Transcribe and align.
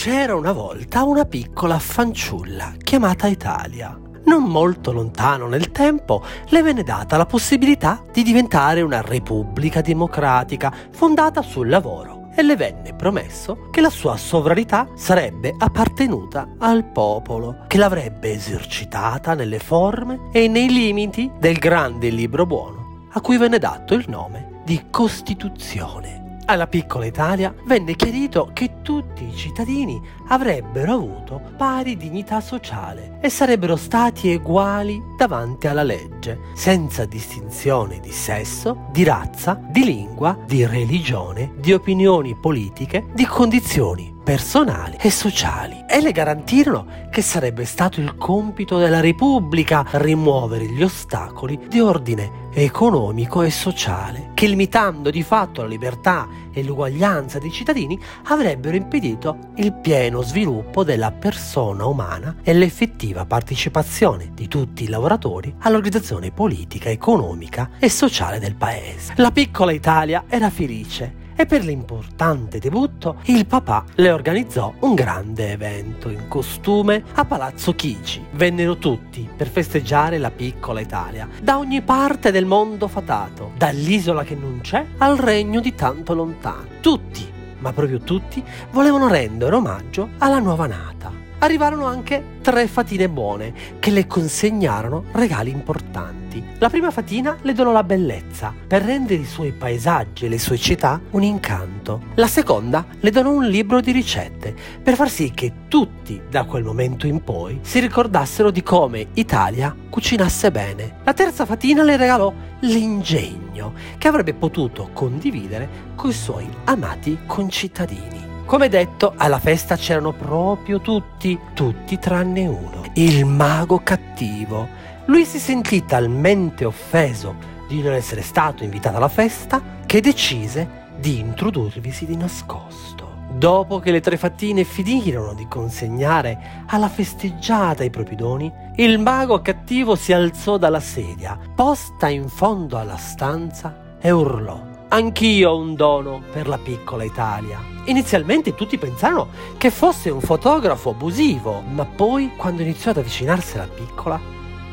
C'era 0.00 0.36
una 0.36 0.52
volta 0.52 1.02
una 1.02 1.24
piccola 1.24 1.76
fanciulla 1.80 2.74
chiamata 2.78 3.26
Italia. 3.26 3.98
Non 4.26 4.44
molto 4.44 4.92
lontano 4.92 5.48
nel 5.48 5.72
tempo 5.72 6.22
le 6.50 6.62
venne 6.62 6.84
data 6.84 7.16
la 7.16 7.26
possibilità 7.26 8.04
di 8.12 8.22
diventare 8.22 8.82
una 8.82 9.00
repubblica 9.00 9.80
democratica 9.80 10.72
fondata 10.92 11.42
sul 11.42 11.68
lavoro 11.68 12.28
e 12.36 12.44
le 12.44 12.54
venne 12.54 12.94
promesso 12.94 13.70
che 13.72 13.80
la 13.80 13.90
sua 13.90 14.16
sovranità 14.16 14.86
sarebbe 14.94 15.52
appartenuta 15.58 16.54
al 16.58 16.84
popolo, 16.84 17.64
che 17.66 17.76
l'avrebbe 17.76 18.30
esercitata 18.30 19.34
nelle 19.34 19.58
forme 19.58 20.28
e 20.30 20.46
nei 20.46 20.68
limiti 20.68 21.28
del 21.40 21.58
grande 21.58 22.10
libro 22.10 22.46
buono, 22.46 23.08
a 23.14 23.20
cui 23.20 23.36
venne 23.36 23.58
dato 23.58 23.94
il 23.94 24.04
nome 24.06 24.60
di 24.64 24.80
Costituzione 24.90 26.27
alla 26.48 26.66
piccola 26.66 27.04
Italia 27.04 27.54
venne 27.64 27.94
chiarito 27.94 28.50
che 28.54 28.80
tutti 28.82 29.24
i 29.24 29.36
cittadini 29.36 30.00
avrebbero 30.28 30.94
avuto 30.94 31.40
pari 31.56 31.96
dignità 31.96 32.40
sociale 32.40 33.18
e 33.20 33.28
sarebbero 33.28 33.76
stati 33.76 34.34
uguali 34.34 35.00
davanti 35.16 35.66
alla 35.66 35.82
legge, 35.82 36.40
senza 36.54 37.04
distinzione 37.04 38.00
di 38.00 38.12
sesso, 38.12 38.86
di 38.90 39.04
razza, 39.04 39.60
di 39.68 39.84
lingua, 39.84 40.38
di 40.46 40.64
religione, 40.66 41.52
di 41.58 41.72
opinioni 41.74 42.34
politiche, 42.34 43.06
di 43.12 43.26
condizioni 43.26 44.16
personali 44.28 44.98
e 45.00 45.10
sociali 45.10 45.86
e 45.88 46.02
le 46.02 46.12
garantirono 46.12 47.06
che 47.10 47.22
sarebbe 47.22 47.64
stato 47.64 47.98
il 47.98 48.14
compito 48.16 48.76
della 48.76 49.00
Repubblica 49.00 49.86
rimuovere 49.92 50.66
gli 50.66 50.82
ostacoli 50.82 51.58
di 51.66 51.80
ordine 51.80 52.50
economico 52.52 53.40
e 53.40 53.50
sociale, 53.50 54.32
che 54.34 54.46
limitando 54.46 55.08
di 55.08 55.22
fatto 55.22 55.62
la 55.62 55.68
libertà 55.68 56.28
e 56.52 56.62
l'uguaglianza 56.62 57.38
dei 57.38 57.50
cittadini 57.50 57.98
avrebbero 58.24 58.76
impedito 58.76 59.52
il 59.54 59.72
pieno 59.72 60.20
sviluppo 60.20 60.84
della 60.84 61.10
persona 61.10 61.86
umana 61.86 62.36
e 62.42 62.52
l'effettiva 62.52 63.24
partecipazione 63.24 64.32
di 64.34 64.46
tutti 64.46 64.84
i 64.84 64.88
lavoratori 64.88 65.54
all'organizzazione 65.60 66.32
politica, 66.32 66.90
economica 66.90 67.70
e 67.78 67.88
sociale 67.88 68.38
del 68.38 68.56
paese. 68.56 69.14
La 69.16 69.30
piccola 69.30 69.72
Italia 69.72 70.24
era 70.28 70.50
felice 70.50 71.24
e 71.40 71.46
per 71.46 71.64
l'importante 71.64 72.58
debutto 72.58 73.18
il 73.26 73.46
papà 73.46 73.84
le 73.94 74.10
organizzò 74.10 74.74
un 74.80 74.94
grande 74.94 75.52
evento 75.52 76.08
in 76.08 76.26
costume 76.26 77.04
a 77.14 77.24
Palazzo 77.24 77.76
Chigi. 77.76 78.24
Vennero 78.32 78.76
tutti 78.76 79.28
per 79.36 79.46
festeggiare 79.46 80.18
la 80.18 80.32
piccola 80.32 80.80
Italia, 80.80 81.28
da 81.40 81.58
ogni 81.58 81.80
parte 81.82 82.32
del 82.32 82.44
mondo 82.44 82.88
fatato, 82.88 83.52
dall'isola 83.56 84.24
che 84.24 84.34
non 84.34 84.58
c'è 84.62 84.84
al 84.98 85.16
regno 85.16 85.60
di 85.60 85.76
tanto 85.76 86.12
lontano. 86.12 86.66
Tutti, 86.80 87.24
ma 87.60 87.72
proprio 87.72 88.00
tutti, 88.00 88.42
volevano 88.72 89.06
rendere 89.06 89.54
omaggio 89.54 90.08
alla 90.18 90.40
nuova 90.40 90.66
nata. 90.66 91.27
Arrivarono 91.40 91.86
anche 91.86 92.38
tre 92.42 92.66
fatine 92.66 93.08
buone 93.08 93.52
che 93.78 93.90
le 93.90 94.08
consegnarono 94.08 95.04
regali 95.12 95.50
importanti. 95.50 96.42
La 96.58 96.68
prima 96.68 96.90
fatina 96.90 97.36
le 97.42 97.52
donò 97.52 97.70
la 97.70 97.84
bellezza, 97.84 98.52
per 98.66 98.82
rendere 98.82 99.22
i 99.22 99.24
suoi 99.24 99.52
paesaggi 99.52 100.24
e 100.24 100.28
le 100.28 100.38
sue 100.38 100.58
città 100.58 101.00
un 101.10 101.22
incanto. 101.22 102.02
La 102.14 102.26
seconda 102.26 102.84
le 102.98 103.10
donò 103.10 103.30
un 103.30 103.46
libro 103.46 103.80
di 103.80 103.92
ricette, 103.92 104.54
per 104.82 104.96
far 104.96 105.08
sì 105.08 105.30
che 105.32 105.52
tutti, 105.68 106.20
da 106.28 106.44
quel 106.44 106.64
momento 106.64 107.06
in 107.06 107.22
poi, 107.22 107.60
si 107.62 107.78
ricordassero 107.78 108.50
di 108.50 108.62
come 108.64 109.06
Italia 109.14 109.74
cucinasse 109.88 110.50
bene. 110.50 110.96
La 111.04 111.14
terza 111.14 111.46
fatina 111.46 111.84
le 111.84 111.96
regalò 111.96 112.32
l'ingegno, 112.60 113.74
che 113.96 114.08
avrebbe 114.08 114.34
potuto 114.34 114.90
condividere 114.92 115.68
coi 115.94 116.12
suoi 116.12 116.48
amati 116.64 117.18
concittadini. 117.26 118.27
Come 118.48 118.70
detto, 118.70 119.12
alla 119.14 119.38
festa 119.38 119.76
c'erano 119.76 120.14
proprio 120.14 120.80
tutti, 120.80 121.38
tutti 121.52 121.98
tranne 121.98 122.46
uno, 122.46 122.82
il 122.94 123.26
mago 123.26 123.82
cattivo, 123.82 124.66
lui 125.04 125.26
si 125.26 125.38
sentì 125.38 125.84
talmente 125.84 126.64
offeso 126.64 127.34
di 127.68 127.82
non 127.82 127.92
essere 127.92 128.22
stato 128.22 128.64
invitato 128.64 128.96
alla 128.96 129.10
festa 129.10 129.60
che 129.84 130.00
decise 130.00 130.86
di 130.96 131.18
introdurvisi 131.18 132.06
di 132.06 132.16
nascosto. 132.16 133.16
Dopo 133.32 133.80
che 133.80 133.90
le 133.90 134.00
tre 134.00 134.16
fattine 134.16 134.64
finirono 134.64 135.34
di 135.34 135.46
consegnare 135.46 136.64
alla 136.68 136.88
festeggiata 136.88 137.84
i 137.84 137.90
propri 137.90 138.16
doni, 138.16 138.50
il 138.76 138.98
mago 138.98 139.42
cattivo 139.42 139.94
si 139.94 140.14
alzò 140.14 140.56
dalla 140.56 140.80
sedia, 140.80 141.38
posta 141.54 142.08
in 142.08 142.30
fondo 142.30 142.78
alla 142.78 142.96
stanza, 142.96 143.96
e 144.00 144.10
urlò. 144.10 144.67
Anch'io 144.90 145.50
ho 145.50 145.58
un 145.58 145.74
dono 145.74 146.22
per 146.32 146.48
la 146.48 146.56
piccola 146.56 147.04
Italia. 147.04 147.62
Inizialmente 147.84 148.54
tutti 148.54 148.78
pensarono 148.78 149.28
che 149.58 149.70
fosse 149.70 150.08
un 150.08 150.22
fotografo 150.22 150.90
abusivo, 150.90 151.60
ma 151.60 151.84
poi, 151.84 152.32
quando 152.38 152.62
iniziò 152.62 152.92
ad 152.92 152.96
avvicinarsi 152.96 153.58
alla 153.58 153.68
piccola, 153.68 154.18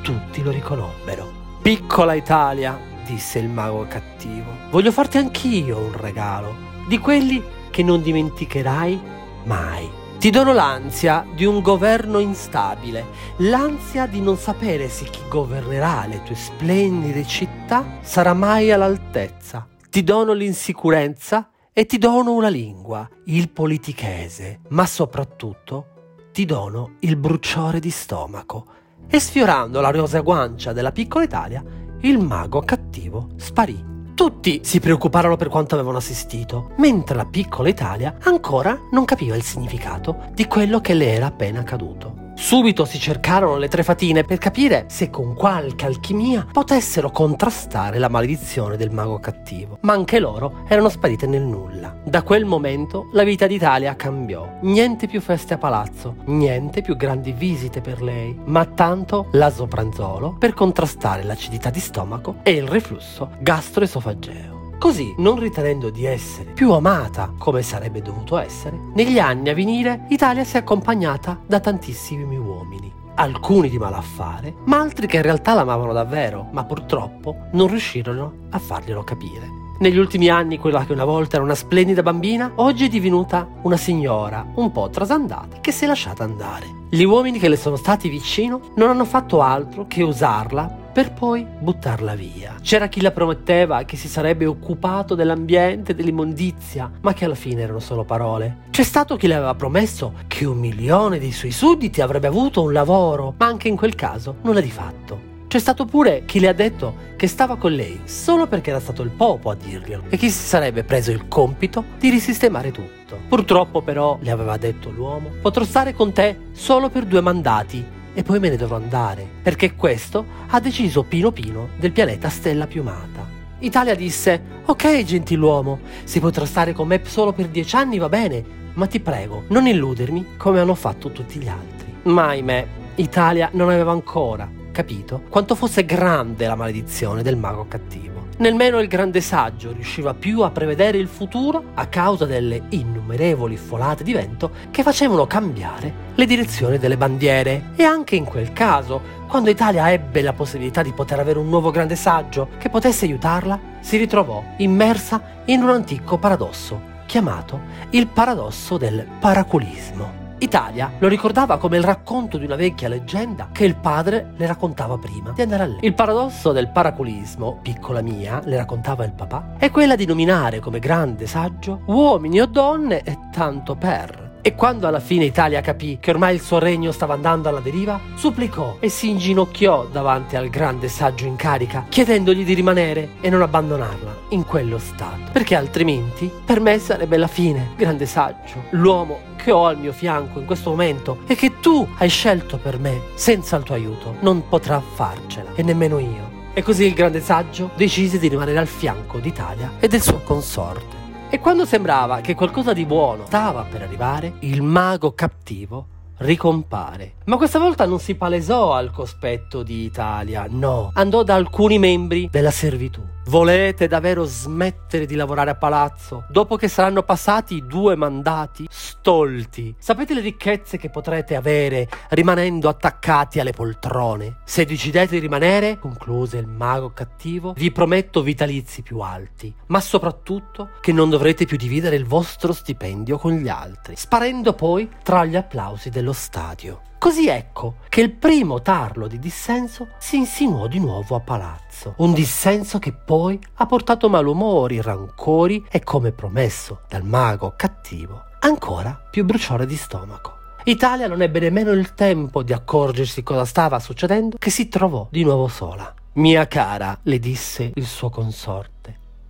tutti 0.01 0.41
lo 0.41 0.51
riconobbero. 0.51 1.29
Piccola 1.61 2.13
Italia, 2.13 2.79
disse 3.05 3.39
il 3.39 3.49
mago 3.49 3.85
cattivo, 3.89 4.51
voglio 4.69 4.93
farti 4.93 5.17
anch'io 5.17 5.79
un 5.79 5.91
regalo, 5.97 6.55
di 6.87 6.97
quelli 6.97 7.43
che 7.69 7.83
non 7.83 8.01
dimenticherai 8.01 9.01
mai. 9.43 9.89
Ti 10.17 10.29
dono 10.29 10.53
l'ansia 10.53 11.25
di 11.35 11.43
un 11.43 11.59
governo 11.59 12.19
instabile, 12.19 13.05
l'ansia 13.37 14.05
di 14.05 14.21
non 14.21 14.37
sapere 14.37 14.87
se 14.87 15.03
chi 15.09 15.19
governerà 15.27 16.05
le 16.07 16.23
tue 16.23 16.35
splendide 16.35 17.27
città 17.27 17.97
sarà 17.99 18.33
mai 18.33 18.71
all'altezza. 18.71 19.67
Ti 19.95 20.03
dono 20.03 20.33
l'insicurezza 20.33 21.51
e 21.71 21.85
ti 21.85 21.97
dono 21.97 22.33
una 22.33 22.49
lingua, 22.49 23.07
il 23.27 23.49
politichese, 23.49 24.59
ma 24.71 24.85
soprattutto 24.85 26.25
ti 26.33 26.43
dono 26.43 26.95
il 26.99 27.15
bruciore 27.15 27.79
di 27.79 27.89
stomaco 27.91 28.65
e 29.07 29.21
sfiorando 29.21 29.79
la 29.79 29.91
rosa 29.91 30.19
guancia 30.19 30.73
della 30.73 30.91
piccola 30.91 31.23
Italia, 31.23 31.63
il 32.01 32.19
mago 32.19 32.59
cattivo 32.59 33.29
sparì. 33.37 33.81
Tutti 34.15 34.59
si 34.65 34.81
preoccuparono 34.81 35.37
per 35.37 35.47
quanto 35.47 35.75
avevano 35.75 35.99
assistito, 35.99 36.73
mentre 36.79 37.15
la 37.15 37.25
piccola 37.25 37.69
Italia 37.69 38.17
ancora 38.23 38.77
non 38.91 39.05
capiva 39.05 39.37
il 39.37 39.43
significato 39.43 40.25
di 40.33 40.45
quello 40.45 40.81
che 40.81 40.93
le 40.93 41.13
era 41.13 41.27
appena 41.27 41.61
accaduto. 41.61 42.24
Subito 42.35 42.83
si 42.85 42.99
cercarono 42.99 43.57
le 43.57 43.69
tre 43.69 43.81
fatine 43.81 44.23
per 44.23 44.37
capire 44.37 44.85
se 44.87 45.09
con 45.09 45.33
qualche 45.33 45.85
alchimia 45.85 46.45
potessero 46.51 47.09
contrastare 47.09 47.97
la 47.97 48.09
maledizione 48.09 48.75
del 48.75 48.91
mago 48.91 49.19
cattivo, 49.19 49.77
ma 49.81 49.93
anche 49.93 50.19
loro 50.19 50.65
erano 50.67 50.89
sparite 50.89 51.27
nel 51.27 51.41
nulla. 51.41 51.97
Da 52.03 52.23
quel 52.23 52.45
momento 52.45 53.09
la 53.13 53.23
vita 53.23 53.47
d'Italia 53.47 53.95
cambiò. 53.95 54.57
Niente 54.61 55.07
più 55.07 55.21
feste 55.21 55.53
a 55.53 55.57
palazzo, 55.57 56.17
niente 56.25 56.81
più 56.81 56.95
grandi 56.97 57.31
visite 57.31 57.81
per 57.81 58.01
lei, 58.01 58.37
ma 58.45 58.65
tanto 58.65 59.29
l'asopranzolo 59.31 60.35
per 60.37 60.53
contrastare 60.53 61.23
l'acidità 61.23 61.69
di 61.69 61.79
stomaco 61.79 62.37
e 62.43 62.51
il 62.51 62.67
reflusso 62.67 63.31
gastroesofageo. 63.39 64.54
Così, 64.85 65.15
non 65.17 65.39
ritenendo 65.39 65.89
di 65.89 66.05
essere 66.05 66.51
più 66.51 66.71
amata 66.71 67.33
come 67.39 67.63
sarebbe 67.63 68.03
dovuto 68.03 68.37
essere, 68.37 68.79
negli 68.93 69.17
anni 69.17 69.49
a 69.49 69.55
venire 69.55 70.05
Italia 70.09 70.43
si 70.43 70.57
è 70.57 70.59
accompagnata 70.59 71.41
da 71.43 71.59
tantissimi 71.59 72.37
uomini. 72.37 72.93
Alcuni 73.15 73.67
di 73.67 73.79
malaffare, 73.79 74.53
ma 74.65 74.79
altri 74.79 75.07
che 75.07 75.15
in 75.15 75.23
realtà 75.23 75.55
l'amavano 75.55 75.91
davvero, 75.91 76.49
ma 76.51 76.65
purtroppo 76.65 77.47
non 77.53 77.67
riuscirono 77.67 78.31
a 78.51 78.59
farglielo 78.59 79.03
capire. 79.03 79.49
Negli 79.79 79.97
ultimi 79.97 80.29
anni 80.29 80.59
quella 80.59 80.85
che 80.85 80.93
una 80.93 81.03
volta 81.03 81.37
era 81.37 81.45
una 81.45 81.55
splendida 81.55 82.03
bambina, 82.03 82.51
oggi 82.57 82.85
è 82.85 82.87
divenuta 82.87 83.49
una 83.63 83.77
signora 83.77 84.45
un 84.53 84.71
po' 84.71 84.91
trasandata 84.91 85.61
che 85.61 85.71
si 85.71 85.85
è 85.85 85.87
lasciata 85.87 86.23
andare. 86.23 86.83
Gli 86.89 87.01
uomini 87.01 87.39
che 87.39 87.49
le 87.49 87.57
sono 87.57 87.75
stati 87.75 88.07
vicino 88.07 88.61
non 88.75 88.89
hanno 88.89 89.05
fatto 89.05 89.41
altro 89.41 89.87
che 89.87 90.03
usarla 90.03 90.83
per 90.95 91.11
poi 91.11 91.45
buttarla 91.45 92.15
via. 92.15 92.55
C'era 92.61 92.87
chi 92.87 93.01
la 93.01 93.11
prometteva 93.11 93.83
che 93.83 93.97
si 93.97 94.07
sarebbe 94.07 94.45
occupato 94.45 95.13
dell'ambiente, 95.13 95.93
dell'immondizia, 95.93 96.89
ma 97.01 97.11
che 97.11 97.25
alla 97.25 97.35
fine 97.35 97.63
erano 97.63 97.79
solo 97.79 98.05
parole. 98.05 98.59
C'è 98.69 98.83
stato 98.83 99.17
chi 99.17 99.27
le 99.27 99.35
aveva 99.35 99.55
promesso 99.55 100.13
che 100.27 100.45
un 100.45 100.57
milione 100.57 101.19
dei 101.19 101.33
suoi 101.33 101.51
sudditi 101.51 101.99
avrebbe 101.99 102.27
avuto 102.27 102.61
un 102.61 102.71
lavoro, 102.71 103.33
ma 103.37 103.45
anche 103.45 103.67
in 103.67 103.75
quel 103.75 103.93
caso 103.93 104.37
nulla 104.43 104.61
di 104.61 104.71
fatto. 104.71 105.33
C'è 105.47 105.59
stato 105.59 105.83
pure 105.83 106.23
chi 106.23 106.39
le 106.39 106.47
ha 106.47 106.53
detto 106.53 106.95
che 107.17 107.27
stava 107.27 107.57
con 107.57 107.73
lei 107.73 107.99
solo 108.05 108.47
perché 108.47 108.69
era 108.69 108.79
stato 108.79 109.01
il 109.01 109.09
Popo 109.09 109.49
a 109.49 109.55
dirglielo 109.55 110.03
e 110.07 110.15
chi 110.15 110.29
si 110.29 110.47
sarebbe 110.47 110.85
preso 110.85 111.11
il 111.11 111.27
compito 111.27 111.83
di 111.99 112.09
risistemare 112.09 112.71
tutto. 112.71 113.17
Purtroppo 113.27 113.81
però, 113.81 114.17
le 114.21 114.31
aveva 114.31 114.55
detto 114.55 114.91
l'uomo, 114.91 115.29
potrò 115.41 115.65
stare 115.65 115.93
con 115.93 116.13
te 116.13 116.37
solo 116.53 116.87
per 116.87 117.03
due 117.03 117.19
mandati 117.19 117.94
e 118.15 118.23
poi 118.23 118.39
me 118.39 118.49
ne 118.49 118.55
dovrò 118.55 118.77
andare, 118.77 119.27
perché 119.43 119.75
questo 119.75 120.25
ha 120.47 120.59
deciso 120.59 121.03
Pino 121.03 121.31
Pino 121.31 121.67
del 121.77 121.91
pianeta 121.91 122.29
Stella 122.29 122.65
Piumata. 122.65 123.27
Italia 123.59 123.93
disse, 123.93 124.41
ok 124.65 125.03
gentiluomo, 125.03 125.79
se 126.05 126.19
potrà 126.19 126.45
stare 126.45 126.73
con 126.73 126.87
me 126.87 127.01
solo 127.05 127.33
per 127.33 127.49
dieci 127.49 127.75
anni 127.75 127.99
va 127.99 128.09
bene, 128.09 128.43
ma 128.73 128.87
ti 128.87 128.99
prego, 128.99 129.43
non 129.49 129.67
illudermi 129.67 130.37
come 130.37 130.59
hanno 130.59 130.75
fatto 130.75 131.11
tutti 131.11 131.39
gli 131.39 131.47
altri. 131.47 131.93
Ma 132.03 132.29
ahimè, 132.29 132.67
Italia 132.95 133.49
non 133.53 133.69
aveva 133.69 133.91
ancora 133.91 134.49
capito 134.71 135.21
quanto 135.29 135.55
fosse 135.55 135.85
grande 135.85 136.47
la 136.47 136.55
maledizione 136.55 137.21
del 137.21 137.37
mago 137.37 137.65
cattivo. 137.67 138.14
Nemmeno 138.37 138.81
il 138.81 138.89
grande 138.89 139.21
saggio 139.21 139.71
riusciva 139.71 140.13
più 140.13 140.41
a 140.41 140.51
prevedere 140.51 140.97
il 140.97 141.07
futuro 141.07 141.71
a 141.73 141.87
causa 141.87 142.25
delle 142.25 142.63
innumerevoli 142.69 143.55
folate 143.55 144.03
di 144.03 144.11
vento 144.11 144.51
che 144.71 144.83
facevano 144.83 145.25
cambiare 145.25 146.11
le 146.15 146.25
direzioni 146.25 146.77
delle 146.77 146.97
bandiere. 146.97 147.71
E 147.77 147.83
anche 147.83 148.17
in 148.17 148.25
quel 148.25 148.51
caso, 148.51 149.01
quando 149.27 149.49
Italia 149.49 149.89
ebbe 149.91 150.21
la 150.21 150.33
possibilità 150.33 150.81
di 150.83 150.91
poter 150.91 151.19
avere 151.19 151.39
un 151.39 151.47
nuovo 151.47 151.71
grande 151.71 151.95
saggio 151.95 152.49
che 152.57 152.69
potesse 152.69 153.05
aiutarla, 153.05 153.57
si 153.79 153.95
ritrovò 153.95 154.43
immersa 154.57 155.43
in 155.45 155.61
un 155.61 155.69
antico 155.69 156.17
paradosso 156.17 156.93
chiamato 157.05 157.61
il 157.91 158.07
paradosso 158.07 158.77
del 158.77 159.07
paraculismo. 159.19 160.24
Italia 160.39 160.91
lo 160.99 161.07
ricordava 161.07 161.57
come 161.57 161.77
il 161.77 161.83
racconto 161.83 162.37
di 162.37 162.45
una 162.45 162.55
vecchia 162.55 162.89
leggenda 162.89 163.49
che 163.51 163.65
il 163.65 163.75
padre 163.75 164.33
le 164.35 164.45
raccontava 164.45 164.97
prima 164.97 165.31
di 165.31 165.41
andare 165.41 165.63
a 165.63 165.65
letto. 165.67 165.85
Il 165.85 165.93
paradosso 165.93 166.51
del 166.51 166.69
paraculismo, 166.69 167.59
piccola 167.61 168.01
mia, 168.01 168.41
le 168.43 168.57
raccontava 168.57 169.05
il 169.05 169.13
papà, 169.13 169.55
è 169.57 169.71
quella 169.71 169.95
di 169.95 170.05
nominare 170.05 170.59
come 170.59 170.79
grande 170.79 171.25
saggio 171.25 171.81
uomini 171.85 172.41
o 172.41 172.45
donne 172.45 173.01
e 173.03 173.17
tanto 173.31 173.75
per 173.75 174.24
e 174.45 174.53
quando 174.53 174.85
alla 174.85 174.99
fine 174.99 175.25
Italia 175.25 175.59
capì 175.59 175.97
che 175.99 176.11
ormai 176.11 176.35
il 176.35 176.39
suo 176.39 176.59
regno 176.59 176.91
stava 176.91 177.15
andando 177.15 177.49
alla 177.49 177.61
deriva, 177.61 177.99
supplicò 178.13 178.77
e 178.79 178.89
si 178.89 179.09
inginocchiò 179.09 179.87
davanti 179.91 180.35
al 180.35 180.49
grande 180.49 180.87
saggio 180.87 181.25
in 181.25 181.35
carica, 181.35 181.87
chiedendogli 181.89 182.45
di 182.45 182.53
rimanere 182.53 183.13
e 183.21 183.31
non 183.31 183.41
abbandonarla 183.41 184.15
in 184.29 184.45
quello 184.45 184.77
stato. 184.77 185.31
Perché 185.31 185.55
altrimenti 185.55 186.31
per 186.45 186.59
me 186.59 186.77
sarebbe 186.77 187.17
la 187.17 187.25
fine, 187.25 187.71
grande 187.75 188.05
saggio, 188.05 188.65
l'uomo 188.69 189.33
che 189.35 189.49
ho 189.49 189.65
al 189.65 189.79
mio 189.79 189.93
fianco 189.93 190.37
in 190.37 190.45
questo 190.45 190.69
momento 190.69 191.21
e 191.25 191.33
che 191.33 191.59
tu 191.59 191.87
hai 191.97 192.09
scelto 192.09 192.57
per 192.57 192.77
me, 192.77 193.01
senza 193.15 193.55
il 193.55 193.63
tuo 193.63 193.73
aiuto, 193.73 194.17
non 194.19 194.47
potrà 194.47 194.79
farcela, 194.79 195.53
e 195.55 195.63
nemmeno 195.63 195.97
io. 195.97 196.43
E 196.53 196.61
così 196.61 196.85
il 196.85 196.93
grande 196.93 197.19
saggio 197.19 197.71
decise 197.75 198.19
di 198.19 198.27
rimanere 198.27 198.59
al 198.59 198.67
fianco 198.67 199.17
d'Italia 199.17 199.71
e 199.79 199.87
del 199.87 200.03
suo 200.03 200.19
consorte. 200.19 200.94
E 201.35 201.39
quando 201.39 201.65
sembrava 201.65 202.21
che 202.21 202.33
qualcosa 202.33 202.71
di 202.71 202.85
buono 202.85 203.25
stava 203.25 203.65
per 203.69 203.81
arrivare, 203.81 204.35
il 204.39 204.61
mago 204.61 205.11
cattivo 205.11 205.87
ricompare. 206.17 207.15
Ma 207.25 207.37
questa 207.37 207.59
volta 207.59 207.85
non 207.85 207.99
si 207.99 208.15
palesò 208.15 208.73
al 208.73 208.91
cospetto 208.91 209.63
di 209.63 209.83
Italia, 209.83 210.45
no, 210.49 210.91
andò 210.93 211.23
da 211.23 211.35
alcuni 211.35 211.79
membri 211.79 212.29
della 212.31 212.51
servitù. 212.51 213.01
Volete 213.27 213.87
davvero 213.87 214.23
smettere 214.23 215.07
di 215.07 215.15
lavorare 215.15 215.49
a 215.49 215.55
palazzo 215.55 216.25
dopo 216.29 216.57
che 216.57 216.67
saranno 216.67 217.01
passati 217.01 217.65
due 217.65 217.95
mandati 217.95 218.67
stolti? 218.69 219.73
Sapete 219.79 220.13
le 220.13 220.21
ricchezze 220.21 220.77
che 220.77 220.91
potrete 220.91 221.35
avere 221.35 221.89
rimanendo 222.09 222.69
attaccati 222.69 223.39
alle 223.39 223.51
poltrone? 223.51 224.41
Se 224.45 224.63
decidete 224.63 225.15
di 225.15 225.19
rimanere, 225.19 225.79
concluse 225.79 226.37
il 226.37 226.45
mago 226.45 226.91
cattivo, 226.91 227.53
vi 227.57 227.71
prometto 227.71 228.21
vitalizi 228.21 228.83
più 228.83 228.99
alti, 228.99 229.51
ma 229.67 229.79
soprattutto 229.81 230.69
che 230.79 230.91
non 230.91 231.09
dovrete 231.09 231.45
più 231.45 231.57
dividere 231.57 231.95
il 231.95 232.05
vostro 232.05 232.53
stipendio 232.53 233.17
con 233.17 233.33
gli 233.33 233.49
altri, 233.49 233.95
sparendo 233.95 234.53
poi 234.53 234.87
tra 235.01 235.25
gli 235.25 235.35
applausi 235.35 235.89
dello 236.05 236.13
stadio. 236.13 236.81
Così 236.99 237.27
ecco 237.27 237.77
che 237.89 238.01
il 238.01 238.11
primo 238.11 238.61
tarlo 238.61 239.07
di 239.07 239.17
dissenso 239.17 239.89
si 239.97 240.17
insinuò 240.17 240.67
di 240.67 240.79
nuovo 240.79 241.15
a 241.15 241.19
palazzo. 241.19 241.95
Un 241.97 242.13
dissenso 242.13 242.77
che 242.77 242.93
poi 242.93 243.39
ha 243.55 243.65
portato 243.65 244.07
malumori, 244.07 244.81
rancori 244.81 245.65
e, 245.69 245.83
come 245.83 246.11
promesso 246.11 246.81
dal 246.87 247.03
mago 247.03 247.53
cattivo, 247.57 248.23
ancora 248.39 248.99
più 249.09 249.25
bruciore 249.25 249.65
di 249.65 249.75
stomaco. 249.75 250.33
Italia 250.65 251.07
non 251.07 251.21
ebbe 251.21 251.39
nemmeno 251.39 251.71
il 251.71 251.93
tempo 251.93 252.41
di 252.41 252.53
accorgersi 252.53 253.23
cosa 253.23 253.45
stava 253.45 253.79
succedendo 253.79 254.37
che 254.39 254.49
si 254.49 254.67
trovò 254.67 255.07
di 255.11 255.23
nuovo 255.23 255.47
sola. 255.47 255.91
Mia 256.13 256.47
cara, 256.47 256.97
le 257.03 257.19
disse 257.19 257.71
il 257.75 257.85
suo 257.85 258.09
consorte, 258.09 258.74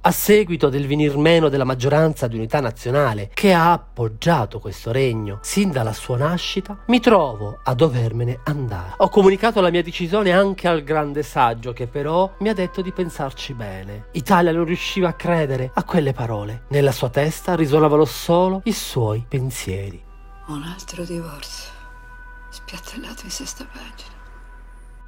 a 0.07 0.11
seguito 0.11 0.69
del 0.69 0.85
venir 0.85 1.17
meno 1.17 1.49
della 1.49 1.63
maggioranza 1.63 2.27
di 2.27 2.35
unità 2.35 2.59
nazionale 2.59 3.31
che 3.33 3.53
ha 3.53 3.71
appoggiato 3.71 4.59
questo 4.59 4.91
regno 4.91 5.39
sin 5.41 5.71
dalla 5.71 5.93
sua 5.93 6.15
nascita, 6.15 6.77
mi 6.87 6.99
trovo 6.99 7.59
a 7.63 7.73
dovermene 7.73 8.41
andare. 8.43 8.93
Ho 8.97 9.09
comunicato 9.09 9.61
la 9.61 9.71
mia 9.71 9.81
decisione 9.81 10.31
anche 10.31 10.67
al 10.67 10.83
grande 10.83 11.23
saggio 11.23 11.73
che 11.73 11.87
però 11.87 12.35
mi 12.39 12.49
ha 12.49 12.53
detto 12.53 12.83
di 12.83 12.91
pensarci 12.91 13.53
bene. 13.53 14.09
Italia 14.11 14.51
non 14.51 14.65
riusciva 14.65 15.07
a 15.07 15.13
credere 15.13 15.71
a 15.73 15.83
quelle 15.83 16.13
parole. 16.13 16.65
Nella 16.69 16.91
sua 16.91 17.09
testa 17.09 17.55
risuonavano 17.55 18.05
solo 18.05 18.61
i 18.65 18.73
suoi 18.73 19.25
pensieri. 19.27 20.03
Un 20.47 20.61
altro 20.61 21.03
divorzio. 21.03 21.73
Spiattellato 22.51 23.23
in 23.23 23.31
sesta 23.31 23.65
pagina. 23.65 24.24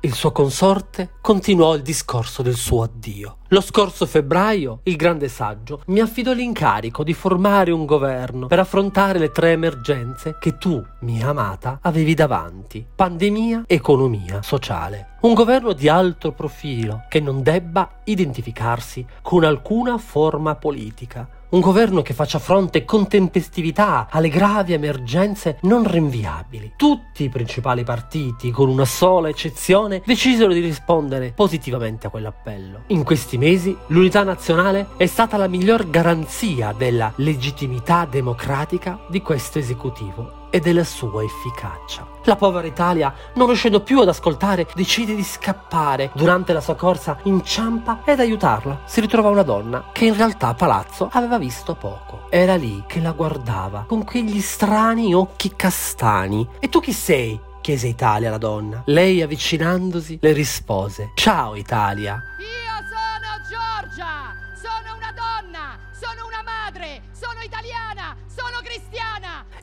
Il 0.01 0.13
suo 0.13 0.31
consorte 0.31 1.13
continuò 1.21 1.73
il 1.73 1.81
discorso 1.81 2.43
del 2.43 2.53
suo 2.53 2.83
addio. 2.83 3.37
Lo 3.47 3.61
scorso 3.61 4.05
febbraio 4.05 4.81
il 4.83 4.95
grande 4.95 5.27
saggio 5.27 5.81
mi 5.87 5.99
affidò 5.99 6.33
l'incarico 6.33 7.03
di 7.03 7.15
formare 7.15 7.71
un 7.71 7.83
governo 7.85 8.45
per 8.45 8.59
affrontare 8.59 9.17
le 9.17 9.31
tre 9.31 9.53
emergenze 9.53 10.37
che 10.39 10.59
tu, 10.59 10.79
mia 10.99 11.29
amata, 11.29 11.79
avevi 11.81 12.13
davanti. 12.13 12.85
Pandemia, 12.95 13.63
economia, 13.65 14.43
sociale. 14.43 15.15
Un 15.21 15.33
governo 15.33 15.73
di 15.73 15.89
alto 15.89 16.31
profilo 16.31 17.05
che 17.09 17.19
non 17.19 17.41
debba 17.41 18.01
identificarsi 18.03 19.03
con 19.23 19.43
alcuna 19.43 19.97
forma 19.97 20.53
politica 20.53 21.27
un 21.49 21.59
governo 21.59 22.01
che 22.01 22.13
faccia 22.13 22.39
fronte 22.39 22.83
con 22.83 23.07
tempestività 23.07 24.07
alle 24.09 24.29
gravi 24.29 24.73
emergenze 24.73 25.57
non 25.61 25.89
rinviabili. 25.89 26.73
Tutti 26.75 27.23
i 27.23 27.29
principali 27.29 27.83
partiti, 27.83 28.51
con 28.51 28.69
una 28.69 28.85
sola 28.85 29.29
eccezione, 29.29 30.01
decisero 30.05 30.51
di 30.51 30.59
rispondere 30.59 31.31
positivamente 31.33 32.07
a 32.07 32.09
quell'appello. 32.09 32.83
In 32.87 33.03
questi 33.03 33.37
mesi 33.37 33.75
l'unità 33.87 34.23
nazionale 34.23 34.87
è 34.97 35.05
stata 35.05 35.37
la 35.37 35.47
miglior 35.47 35.89
garanzia 35.89 36.73
della 36.77 37.11
legittimità 37.17 38.05
democratica 38.09 38.99
di 39.09 39.21
questo 39.21 39.59
esecutivo 39.59 40.36
e 40.49 40.59
della 40.59 40.83
sua 40.83 41.23
efficacia. 41.23 42.07
La 42.23 42.35
povera 42.35 42.67
Italia, 42.67 43.13
non 43.35 43.47
riuscendo 43.47 43.81
più 43.81 44.01
ad 44.01 44.09
ascoltare, 44.09 44.67
decide 44.75 45.15
di 45.15 45.23
scappare. 45.23 46.11
Durante 46.13 46.51
la 46.53 46.61
sua 46.61 46.75
corsa 46.75 47.17
inciampa 47.23 48.01
ed 48.03 48.19
aiutarla 48.19 48.81
si 48.85 48.99
ritrova 48.99 49.29
una 49.29 49.43
donna 49.43 49.89
che 49.93 50.05
in 50.05 50.15
realtà 50.15 50.49
a 50.49 50.53
palazzo 50.53 51.09
aveva 51.11 51.37
visto 51.37 51.75
poco. 51.75 52.27
Era 52.29 52.55
lì 52.55 52.83
che 52.85 52.99
la 52.99 53.11
guardava 53.11 53.85
con 53.87 54.03
quegli 54.03 54.41
strani 54.41 55.13
occhi 55.13 55.53
castani. 55.55 56.47
E 56.59 56.69
tu 56.69 56.79
chi 56.79 56.91
sei? 56.91 57.39
chiese 57.67 57.87
Italia 57.87 58.29
la 58.29 58.37
donna. 58.37 58.83
Lei 58.85 59.21
avvicinandosi 59.21 60.19
le 60.21 60.31
rispose: 60.31 61.11
Ciao 61.15 61.55
Italia. 61.55 62.21
Io 62.39 62.75
sono 62.87 63.29
Giorgia, 63.43 64.31
sono 64.55 64.95
una 64.95 65.11
donna, 65.11 65.77
sono 65.91 66.27
una 66.27 66.43
madre, 66.43 67.01
sono 67.11 67.41
italiana, 67.41 68.15
sono 68.27 68.59
cristiana. 68.63 68.86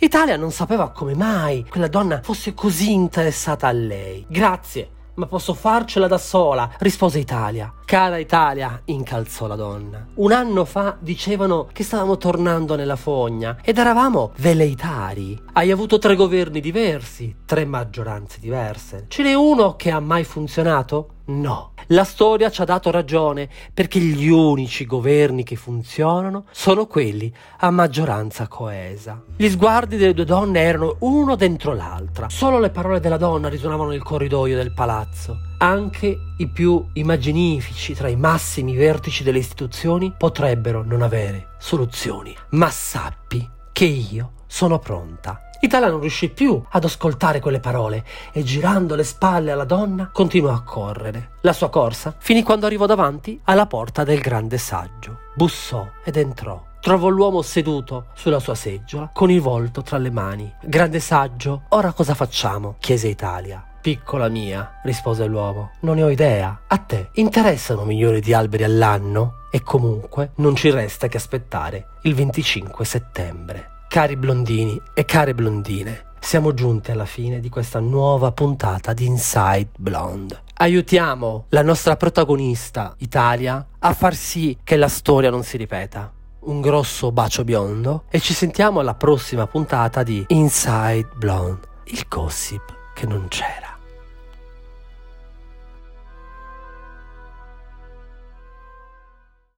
Italia 0.05 0.37
non 0.37 0.51
sapeva 0.51 0.91
come 0.91 1.15
mai 1.15 1.65
quella 1.67 1.89
donna 1.89 2.21
fosse 2.23 2.53
così 2.53 2.93
interessata 2.93 3.69
a 3.69 3.73
lei. 3.73 4.27
Grazie, 4.29 4.91
ma 5.15 5.25
posso 5.25 5.55
farcela 5.55 6.07
da 6.07 6.19
sola, 6.19 6.71
rispose 6.81 7.19
Italia. 7.19 7.73
Cara 7.87 8.17
Italia, 8.17 8.81
incalzò 8.87 9.47
la 9.47 9.57
donna. 9.57 10.07
Un 10.15 10.33
anno 10.33 10.65
fa 10.65 10.97
dicevano 10.99 11.69
che 11.71 11.85
stavamo 11.85 12.17
tornando 12.17 12.77
nella 12.77 12.97
fogna 12.97 13.59
ed 13.63 13.77
eravamo 13.77 14.33
veleitari. 14.39 15.39
Hai 15.53 15.71
avuto 15.71 15.99
tre 15.99 16.17
governi 16.17 16.61
diversi, 16.61 17.37
tre 17.45 17.67
maggioranze 17.67 18.41
diverse. 18.41 19.05
Ce 19.09 19.23
n'è 19.23 19.35
uno 19.35 19.77
che 19.77 19.91
ha 19.91 20.01
mai 20.01 20.25
funzionato? 20.25 21.11
No. 21.27 21.73
La 21.89 22.05
storia 22.05 22.51
ci 22.51 22.63
ha 22.63 22.65
dato 22.65 22.91
ragione 22.91 23.49
perché 23.73 23.99
gli 23.99 24.29
unici 24.29 24.87
governi 24.87 25.45
che 25.45 25.57
funzionano 25.57 26.47
sono 26.51 26.87
quelli 26.87 27.31
a 27.59 27.71
maggioranza 27.71 28.49
coesa. 28.49 29.23
Gli 29.37 29.49
sguardi 29.49 29.99
delle 29.99 30.15
due 30.15 30.25
donne 30.25 30.61
erano 30.61 30.97
uno 31.01 31.37
dentro 31.37 31.75
l'altra. 31.75 32.31
Solo 32.31 32.59
le 32.59 32.71
parole 32.71 33.01
della 33.01 33.19
donna 33.19 33.49
risuonavano 33.49 33.91
nel 33.91 34.03
corridoio 34.03 34.57
del 34.57 34.73
palazzo. 34.73 35.53
Anche 35.65 36.35
i 36.37 36.47
più 36.47 36.89
immaginifici 36.93 37.95
tra 37.95 38.09
i 38.09 38.17
massimi 38.17 38.77
vertici 38.77 39.25
delle 39.25 39.39
istituzioni 39.39 40.13
potrebbero 40.15 40.83
non 40.85 41.01
avere 41.01 41.55
soluzioni. 41.59 42.37
Ma 42.51 42.69
sappi 42.69 43.49
che 43.73 43.87
io 43.87 44.33
sono 44.47 44.79
pronta. 44.79 45.41
Italia 45.61 45.89
non 45.89 46.01
riuscì 46.01 46.29
più 46.29 46.63
ad 46.69 46.85
ascoltare 46.85 47.41
quelle 47.41 47.61
parole 47.61 48.05
e 48.33 48.43
girando 48.43 48.95
le 48.95 49.05
spalle 49.05 49.53
alla 49.53 49.65
donna 49.65 50.11
continuò 50.13 50.53
a 50.53 50.63
correre. 50.63 51.31
La 51.41 51.55
sua 51.55 51.71
corsa 51.71 52.15
finì 52.19 52.43
quando 52.43 52.67
arrivò 52.67 52.85
davanti 52.85 53.41
alla 53.45 53.65
porta 53.65 54.05
del 54.05 54.21
grande 54.21 54.59
saggio. 54.59 55.21
Bussò 55.35 55.89
ed 56.05 56.19
entrò. 56.19 56.63
Trovò 56.79 57.09
l'uomo 57.09 57.41
seduto 57.41 58.09
sulla 58.13 58.39
sua 58.39 58.55
seggiola 58.55 59.09
con 59.15 59.31
il 59.31 59.41
volto 59.41 59.81
tra 59.81 59.97
le 59.97 60.11
mani. 60.11 60.55
Grande 60.63 61.01
saggio, 61.01 61.63
ora 61.71 61.93
cosa 61.93 62.13
facciamo? 62.13 62.77
chiese 62.81 63.09
Italia. 63.09 63.65
Piccola 63.85 64.31
mia, 64.31 64.81
rispose 64.83 65.27
l'uomo, 65.27 65.73
non 65.81 65.97
ne 65.97 66.05
ho 66.05 66.09
idea. 66.09 66.63
A 66.69 66.79
te 66.79 67.11
interessano 67.17 67.85
milioni 67.85 68.21
di 68.21 68.33
alberi 68.33 68.65
all'anno? 68.65 69.41
E 69.51 69.61
comunque 69.61 70.31
non 70.37 70.57
ci 70.57 70.71
resta 70.71 71.07
che 71.07 71.19
aspettare 71.19 71.89
il 72.05 72.15
25 72.15 72.83
settembre. 72.83 73.83
Cari 73.87 74.17
blondini 74.17 74.81
e 74.95 75.05
care 75.05 75.35
blondine, 75.35 76.13
siamo 76.19 76.55
giunti 76.55 76.93
alla 76.93 77.05
fine 77.05 77.41
di 77.41 77.51
questa 77.51 77.79
nuova 77.79 78.33
puntata 78.33 78.95
di 78.95 79.05
Inside 79.05 79.69
Blonde. 79.77 80.41
Aiutiamo 80.55 81.45
la 81.51 81.63
nostra 81.63 81.97
protagonista, 81.97 82.95
Italia, 83.01 83.67
a 83.81 83.93
far 83.93 84.15
sì 84.15 84.57
che 84.65 84.77
la 84.77 84.89
storia 84.89 85.29
non 85.29 85.43
si 85.43 85.59
ripeta. 85.59 86.11
Un 86.45 86.63
grosso 86.63 87.13
bacio 87.13 87.45
biondo 87.45 88.05
e 88.09 88.19
ci 88.21 88.33
sentiamo 88.33 88.81
alla 88.81 88.95
prossima 88.95 89.47
puntata 89.47 90.03
di 90.03 90.25
Inside 90.29 91.11
Blonde, 91.17 91.69
il 91.89 92.07
gossip 92.09 92.93
che 92.95 93.05
non 93.05 93.29
c'era. 93.29 93.74